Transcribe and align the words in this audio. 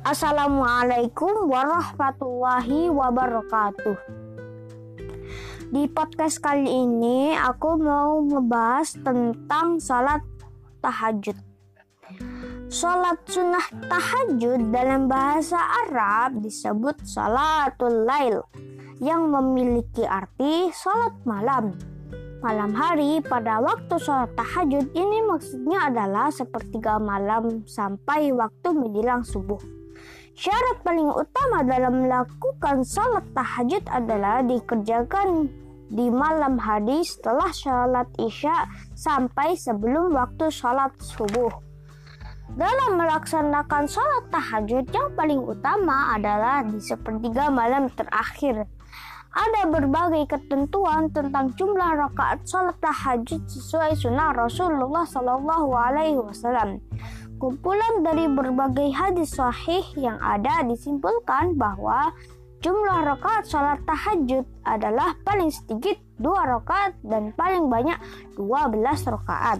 Assalamualaikum 0.00 1.44
warahmatullahi 1.52 2.88
wabarakatuh. 2.88 4.00
Di 5.68 5.84
podcast 5.92 6.40
kali 6.40 6.64
ini 6.64 7.36
aku 7.36 7.76
mau 7.76 8.24
ngebahas 8.24 8.96
tentang 9.04 9.76
salat 9.76 10.24
tahajud. 10.80 11.36
Salat 12.72 13.20
sunnah 13.28 13.68
tahajud 13.92 14.72
dalam 14.72 15.04
bahasa 15.04 15.60
Arab 15.84 16.48
disebut 16.48 17.04
salatul 17.04 18.08
lail 18.08 18.40
yang 19.04 19.28
memiliki 19.28 20.08
arti 20.08 20.72
salat 20.72 21.12
malam 21.28 21.76
malam 22.40 22.72
hari 22.72 23.20
pada 23.20 23.60
waktu 23.60 24.00
sholat 24.00 24.32
tahajud 24.32 24.96
ini 24.96 25.28
maksudnya 25.28 25.92
adalah 25.92 26.32
sepertiga 26.32 26.96
malam 26.96 27.68
sampai 27.68 28.32
waktu 28.32 28.72
menjelang 28.72 29.20
subuh. 29.20 29.79
Syarat 30.38 30.82
paling 30.86 31.10
utama 31.10 31.66
dalam 31.66 32.06
melakukan 32.06 32.86
sholat 32.86 33.26
tahajud 33.34 33.84
adalah 33.90 34.40
dikerjakan 34.46 35.50
di 35.90 36.06
malam 36.06 36.54
hari 36.54 37.02
setelah 37.02 37.50
sholat 37.50 38.06
isya 38.16 38.70
sampai 38.94 39.58
sebelum 39.58 40.14
waktu 40.14 40.46
sholat 40.48 40.94
subuh. 41.02 41.50
Dalam 42.54 42.98
melaksanakan 42.98 43.86
sholat 43.86 44.24
tahajud 44.30 44.84
yang 44.90 45.08
paling 45.14 45.42
utama 45.42 46.14
adalah 46.18 46.66
di 46.66 46.78
sepertiga 46.82 47.50
malam 47.50 47.86
terakhir 47.94 48.66
ada 49.30 49.62
berbagai 49.70 50.26
ketentuan 50.26 51.06
tentang 51.14 51.54
jumlah 51.54 52.02
rakaat 52.06 52.42
salat 52.42 52.74
tahajud 52.82 53.38
sesuai 53.46 53.94
sunnah 53.94 54.34
Rasulullah 54.34 55.06
Shallallahu 55.06 55.70
Alaihi 55.70 56.18
Wasallam. 56.18 56.82
Kumpulan 57.40 58.04
dari 58.04 58.28
berbagai 58.28 58.92
hadis 58.92 59.32
sahih 59.32 59.80
yang 59.96 60.20
ada 60.20 60.60
disimpulkan 60.60 61.56
bahwa 61.56 62.12
jumlah 62.60 63.00
rakaat 63.00 63.48
salat 63.48 63.80
tahajud 63.88 64.44
adalah 64.68 65.16
paling 65.24 65.48
sedikit 65.48 65.96
dua 66.20 66.44
rakaat 66.44 67.00
dan 67.00 67.32
paling 67.32 67.72
banyak 67.72 67.96
12 68.36 68.44
rakaat. 69.08 69.56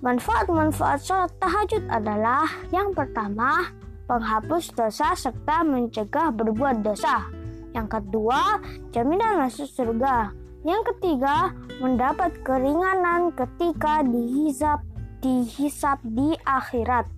Manfaat-manfaat 0.00 1.04
salat 1.04 1.36
tahajud 1.36 1.84
adalah 1.92 2.48
yang 2.72 2.96
pertama, 2.96 3.68
penghapus 4.08 4.72
dosa 4.72 5.12
serta 5.12 5.68
mencegah 5.68 6.32
berbuat 6.32 6.80
dosa. 6.80 7.28
Yang 7.76 8.00
kedua, 8.00 8.40
jaminan 8.88 9.44
masuk 9.44 9.68
surga. 9.68 10.32
Yang 10.64 10.96
ketiga, 10.96 11.52
mendapat 11.84 12.40
keringanan 12.40 13.36
ketika 13.36 14.00
dihisap 14.00 14.80
dihisap 15.24 16.04
di 16.04 16.36
akhirat. 16.44 17.08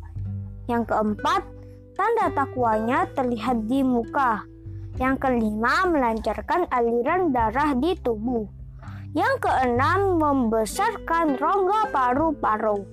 Yang 0.71 0.95
keempat, 0.95 1.43
tanda 1.99 2.31
takwanya 2.31 3.11
terlihat 3.19 3.67
di 3.67 3.83
muka. 3.83 4.47
Yang 5.03 5.27
kelima, 5.27 5.91
melancarkan 5.91 6.71
aliran 6.71 7.34
darah 7.34 7.75
di 7.75 7.99
tubuh. 7.99 8.47
Yang 9.11 9.51
keenam, 9.51 10.23
membesarkan 10.23 11.34
rongga 11.34 11.91
paru-paru. 11.91 12.87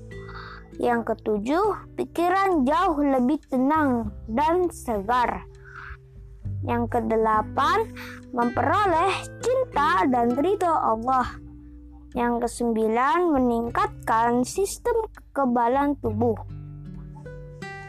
Yang 0.81 1.13
ketujuh, 1.13 1.93
pikiran 1.93 2.65
jauh 2.65 2.97
lebih 2.97 3.37
tenang 3.45 4.09
dan 4.25 4.73
segar. 4.73 5.45
Yang 6.65 6.97
kedelapan, 6.97 7.85
memperoleh 8.33 9.13
cinta 9.45 10.09
dan 10.09 10.33
ridho 10.33 10.73
Allah. 10.73 11.37
Yang 12.13 12.45
kesembilan, 12.45 13.33
meningkatkan 13.33 14.45
sistem 14.45 14.93
kekebalan 15.09 15.97
tubuh. 15.97 16.37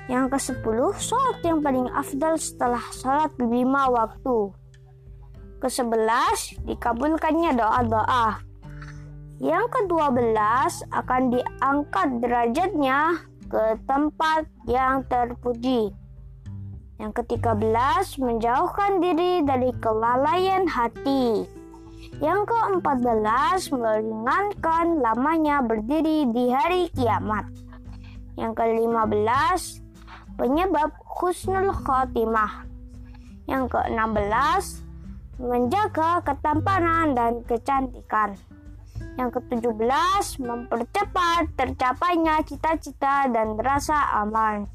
Yang 0.09 0.37
kesepuluh, 0.37 0.93
sholat 0.97 1.41
yang 1.45 1.65
paling 1.65 1.89
afdal 1.93 2.37
setelah 2.37 2.81
sholat 2.93 3.33
lima 3.41 3.89
waktu. 3.89 4.53
Kesebelas, 5.61 6.61
dikabulkannya 6.65 7.57
doa-doa. 7.57 8.41
Yang 9.41 9.67
kedua 9.73 10.13
belas, 10.13 10.85
akan 10.93 11.33
diangkat 11.33 12.09
derajatnya 12.21 13.17
ke 13.49 13.77
tempat 13.85 14.49
yang 14.65 15.05
terpuji. 15.09 15.93
Yang 17.01 17.13
ketiga 17.25 17.57
belas, 17.57 18.17
menjauhkan 18.21 19.01
diri 19.01 19.41
dari 19.45 19.73
kelalaian 19.81 20.69
hati. 20.69 21.49
Yang 22.21 22.41
keempat 22.53 22.99
belas, 23.01 23.61
meringankan 23.73 25.01
lamanya 25.01 25.65
berdiri 25.65 26.29
di 26.31 26.53
hari 26.53 26.93
kiamat. 26.93 27.49
Yang 28.37 28.53
kelima 28.59 29.09
belas, 29.09 29.81
penyebab 30.37 30.93
husnul 31.21 31.71
khotimah. 31.73 32.67
Yang 33.47 33.77
keenam 33.77 34.11
belas, 34.17 34.85
menjaga 35.39 36.23
ketampanan 36.23 37.15
dan 37.15 37.33
kecantikan. 37.47 38.39
Yang 39.15 39.41
ketujuh 39.41 39.75
belas, 39.75 40.39
mempercepat 40.43 41.55
tercapainya 41.55 42.43
cita-cita 42.43 43.31
dan 43.31 43.55
rasa 43.59 44.23
aman. 44.23 44.67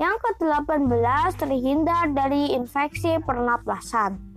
Yang 0.00 0.16
ke-18 0.26 1.38
terhindar 1.38 2.10
dari 2.10 2.56
infeksi 2.56 3.20
pernapasan. 3.22 4.33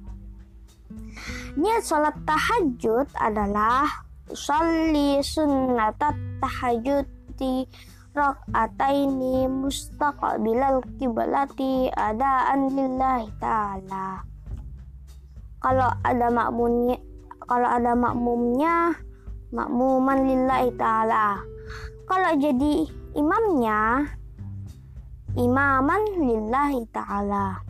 Niat 1.58 1.82
sholat 1.82 2.14
tahajud 2.22 3.10
adalah 3.18 3.90
usalli 4.30 5.18
sunnat 5.26 5.98
tahajud 6.38 7.10
di 7.34 7.66
rakaataini 8.14 9.50
mustaqbilal 9.50 10.86
kiblati 11.02 11.90
adaan 11.90 12.70
lillahi 12.78 13.34
ta'ala. 13.42 14.22
Kalau 15.58 15.90
ada 16.06 16.28
makmumnya 16.30 17.02
kalau 17.50 17.70
ada 17.74 17.98
makmumnya 17.98 18.94
makmuman 19.50 20.30
lillahi 20.30 20.70
ta'ala. 20.78 21.42
Kalau 22.06 22.32
jadi 22.38 22.86
imamnya 23.18 24.06
imaman 25.34 26.02
lillahi 26.22 26.86
ta'ala. 26.94 27.66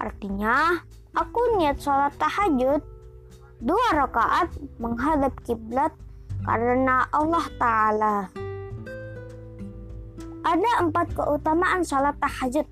Artinya, 0.00 0.80
aku 1.12 1.40
niat 1.60 1.76
sholat 1.76 2.14
tahajud 2.16 2.80
dua 3.60 3.86
rakaat 3.92 4.56
menghadap 4.80 5.36
kiblat 5.44 5.92
karena 6.44 7.04
Allah 7.12 7.44
Ta'ala. 7.60 8.16
Ada 10.40 10.70
empat 10.88 11.12
keutamaan 11.12 11.84
sholat 11.84 12.16
tahajud. 12.16 12.64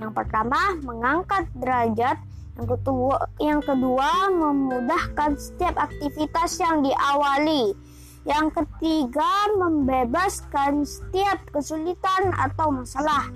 Yang 0.00 0.12
pertama, 0.16 0.80
mengangkat 0.80 1.44
derajat. 1.60 2.16
Yang 2.56 2.80
kedua, 2.80 3.16
yang 3.36 3.60
kedua 3.60 4.32
memudahkan 4.32 5.36
setiap 5.36 5.76
aktivitas 5.76 6.56
yang 6.56 6.80
diawali. 6.80 7.76
Yang 8.24 8.64
ketiga, 8.64 9.52
membebaskan 9.60 10.88
setiap 10.88 11.42
kesulitan 11.52 12.32
atau 12.32 12.72
masalah. 12.72 13.28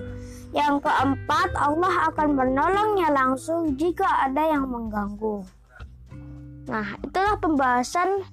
Yang 0.55 0.89
keempat, 0.89 1.53
Allah 1.53 2.09
akan 2.09 2.29
menolongnya 2.33 3.13
langsung 3.13 3.77
jika 3.77 4.25
ada 4.25 4.57
yang 4.57 4.65
mengganggu. 4.65 5.45
Nah, 6.67 6.99
itulah 6.99 7.39
pembahasan 7.39 8.27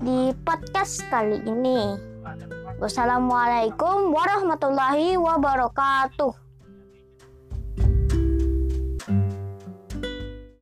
di 0.00 0.32
podcast 0.48 1.04
kali 1.12 1.44
ini. 1.44 1.92
Wassalamualaikum 2.80 4.16
warahmatullahi 4.16 5.20
wabarakatuh. 5.20 6.49